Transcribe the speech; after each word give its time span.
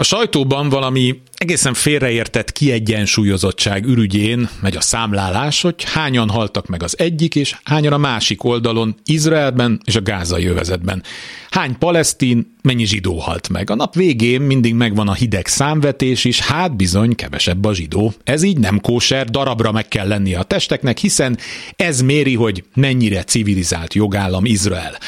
A 0.00 0.04
sajtóban 0.04 0.68
valami 0.68 1.20
egészen 1.34 1.74
félreértett 1.74 2.52
kiegyensúlyozottság 2.52 3.84
ürügyén 3.84 4.48
megy 4.60 4.76
a 4.76 4.80
számlálás, 4.80 5.62
hogy 5.62 5.84
hányan 5.84 6.28
haltak 6.30 6.66
meg 6.66 6.82
az 6.82 6.98
egyik 6.98 7.34
és 7.34 7.56
hányan 7.64 7.92
a 7.92 7.98
másik 7.98 8.44
oldalon, 8.44 8.94
Izraelben 9.04 9.80
és 9.84 9.96
a 9.96 10.02
gázai 10.02 10.46
övezetben. 10.46 11.02
Hány 11.50 11.78
palesztin, 11.78 12.56
mennyi 12.62 12.84
zsidó 12.84 13.18
halt 13.18 13.48
meg. 13.48 13.70
A 13.70 13.74
nap 13.74 13.94
végén 13.94 14.40
mindig 14.40 14.74
megvan 14.74 15.08
a 15.08 15.14
hideg 15.14 15.46
számvetés 15.46 16.24
is, 16.24 16.40
hát 16.40 16.76
bizony 16.76 17.14
kevesebb 17.14 17.64
a 17.64 17.74
zsidó. 17.74 18.12
Ez 18.24 18.42
így 18.42 18.58
nem 18.58 18.80
kóser, 18.80 19.26
darabra 19.26 19.72
meg 19.72 19.88
kell 19.88 20.08
lennie 20.08 20.38
a 20.38 20.42
testeknek, 20.42 20.98
hiszen 20.98 21.38
ez 21.76 22.00
méri, 22.00 22.34
hogy 22.34 22.64
mennyire 22.74 23.24
civilizált 23.24 23.94
jogállam 23.94 24.44
Izrael. 24.44 24.98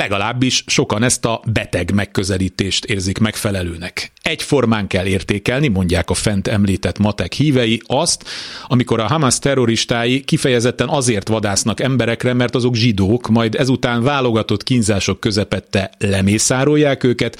Legalábbis 0.00 0.64
sokan 0.66 1.02
ezt 1.02 1.24
a 1.24 1.40
beteg 1.52 1.94
megközelítést 1.94 2.84
érzik 2.84 3.18
megfelelőnek. 3.18 4.12
Egyformán 4.22 4.86
kell 4.86 5.06
értékelni, 5.06 5.68
mondják 5.68 6.10
a 6.10 6.14
fent 6.14 6.48
említett 6.48 6.98
matek 6.98 7.32
hívei, 7.32 7.82
azt, 7.86 8.24
amikor 8.66 9.00
a 9.00 9.06
Hamas 9.06 9.38
terroristái 9.38 10.20
kifejezetten 10.20 10.88
azért 10.88 11.28
vadásznak 11.28 11.80
emberekre, 11.80 12.32
mert 12.32 12.54
azok 12.54 12.74
zsidók, 12.74 13.28
majd 13.28 13.54
ezután 13.54 14.02
válogatott 14.02 14.62
kínzások 14.62 15.20
közepette 15.20 15.90
lemészárolják 15.98 17.04
őket, 17.04 17.38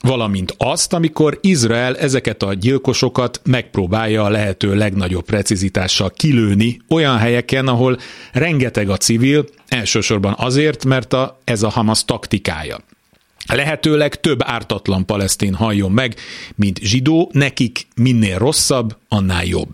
valamint 0.00 0.54
azt, 0.58 0.92
amikor 0.92 1.38
Izrael 1.40 1.96
ezeket 1.96 2.42
a 2.42 2.54
gyilkosokat 2.54 3.40
megpróbálja 3.44 4.24
a 4.24 4.28
lehető 4.28 4.74
legnagyobb 4.74 5.24
precizitással 5.24 6.10
kilőni 6.10 6.80
olyan 6.88 7.18
helyeken, 7.18 7.68
ahol 7.68 7.98
rengeteg 8.32 8.88
a 8.88 8.96
civil, 8.96 9.44
elsősorban 9.68 10.34
azért, 10.38 10.84
mert 10.84 11.12
a, 11.12 11.40
ez 11.44 11.62
a 11.62 11.68
Hamas 11.68 12.04
taktikája. 12.04 12.78
Lehetőleg 13.52 14.20
több 14.20 14.38
ártatlan 14.42 15.06
palesztin 15.06 15.54
halljon 15.54 15.92
meg, 15.92 16.14
mint 16.54 16.78
zsidó, 16.82 17.30
nekik 17.32 17.86
minél 17.96 18.38
rosszabb, 18.38 18.96
annál 19.08 19.44
jobb. 19.44 19.72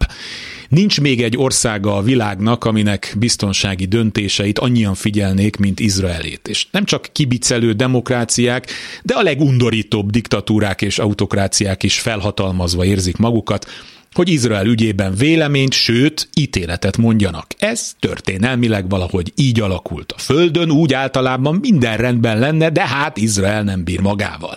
Nincs 0.68 1.00
még 1.00 1.22
egy 1.22 1.36
országa 1.36 1.96
a 1.96 2.02
világnak, 2.02 2.64
aminek 2.64 3.14
biztonsági 3.18 3.84
döntéseit 3.84 4.59
annyian 4.59 4.95
figyelnék, 4.95 5.56
mint 5.56 5.80
Izraelét. 5.80 6.48
És 6.48 6.66
nem 6.70 6.84
csak 6.84 7.08
kibicelő 7.12 7.73
demokráciák, 7.73 8.70
de 9.02 9.14
a 9.14 9.23
legundorítóbb 9.23 10.10
diktatúrák 10.10 10.82
és 10.82 10.98
autokráciák 10.98 11.82
is 11.82 11.98
felhatalmazva 11.98 12.84
érzik 12.84 13.16
magukat, 13.16 13.66
hogy 14.12 14.28
Izrael 14.28 14.66
ügyében 14.66 15.14
véleményt, 15.14 15.73
sőt, 15.73 16.28
ítéletet 16.34 16.96
mondjanak. 16.96 17.46
Ez 17.58 17.92
történelmileg 17.98 18.88
valahogy 18.88 19.32
így 19.34 19.60
alakult. 19.60 20.12
A 20.12 20.18
Földön 20.18 20.70
úgy 20.70 20.92
általában 20.92 21.58
minden 21.60 21.96
rendben 21.96 22.38
lenne, 22.38 22.70
de 22.70 22.86
hát 22.86 23.16
Izrael 23.16 23.62
nem 23.62 23.84
bír 23.84 24.01
magával. 24.01 24.56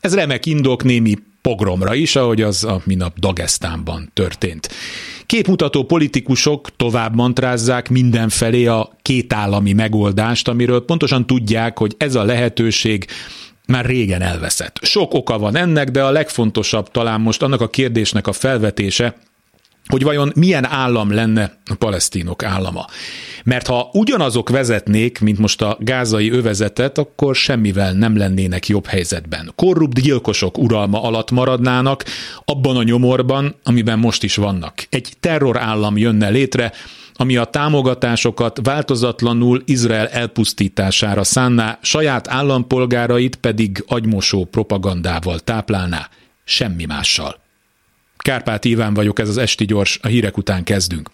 Ez 0.00 0.14
remek 0.14 0.46
indok 0.46 0.84
némi 0.84 1.14
pogromra 1.42 1.94
is, 1.94 2.16
ahogy 2.16 2.42
az 2.42 2.64
a 2.64 2.80
minap 2.84 3.18
Dagestánban 3.18 4.10
történt. 4.12 4.68
Képmutató 5.30 5.84
politikusok 5.84 6.76
tovább 6.76 7.14
mantrázzák 7.14 7.88
mindenfelé 7.88 8.66
a 8.66 8.90
kétállami 9.02 9.72
megoldást, 9.72 10.48
amiről 10.48 10.84
pontosan 10.84 11.26
tudják, 11.26 11.78
hogy 11.78 11.94
ez 11.98 12.14
a 12.14 12.24
lehetőség 12.24 13.06
már 13.66 13.84
régen 13.84 14.22
elveszett. 14.22 14.78
Sok 14.82 15.14
oka 15.14 15.38
van 15.38 15.56
ennek, 15.56 15.90
de 15.90 16.02
a 16.02 16.10
legfontosabb 16.10 16.90
talán 16.90 17.20
most 17.20 17.42
annak 17.42 17.60
a 17.60 17.68
kérdésnek 17.68 18.26
a 18.26 18.32
felvetése, 18.32 19.16
hogy 19.90 20.02
vajon 20.02 20.32
milyen 20.34 20.64
állam 20.64 21.12
lenne 21.12 21.52
a 21.64 21.74
palesztinok 21.74 22.42
állama. 22.42 22.86
Mert 23.44 23.66
ha 23.66 23.90
ugyanazok 23.92 24.48
vezetnék, 24.48 25.20
mint 25.20 25.38
most 25.38 25.62
a 25.62 25.76
gázai 25.80 26.30
övezetet, 26.30 26.98
akkor 26.98 27.34
semmivel 27.34 27.92
nem 27.92 28.16
lennének 28.16 28.66
jobb 28.66 28.86
helyzetben. 28.86 29.52
Korrupt 29.56 30.00
gyilkosok 30.00 30.58
uralma 30.58 31.02
alatt 31.02 31.30
maradnának 31.30 32.04
abban 32.44 32.76
a 32.76 32.82
nyomorban, 32.82 33.54
amiben 33.64 33.98
most 33.98 34.22
is 34.22 34.36
vannak. 34.36 34.74
Egy 34.88 35.12
terrorállam 35.20 35.98
jönne 35.98 36.28
létre, 36.28 36.72
ami 37.14 37.36
a 37.36 37.44
támogatásokat 37.44 38.60
változatlanul 38.62 39.62
Izrael 39.64 40.08
elpusztítására 40.08 41.24
szánná, 41.24 41.78
saját 41.82 42.28
állampolgárait 42.28 43.36
pedig 43.36 43.84
agymosó 43.86 44.44
propagandával 44.44 45.38
táplálná, 45.38 46.08
semmi 46.44 46.84
mással. 46.84 47.48
Kárpát 48.22 48.64
Iván 48.64 48.94
vagyok, 48.94 49.18
ez 49.18 49.28
az 49.28 49.36
Esti 49.36 49.64
Gyors, 49.64 49.98
a 50.02 50.06
hírek 50.06 50.36
után 50.36 50.64
kezdünk. 50.64 51.10